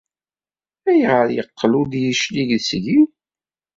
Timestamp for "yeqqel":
1.37-1.71